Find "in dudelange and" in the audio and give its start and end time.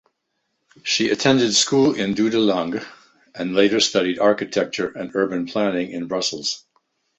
1.93-3.53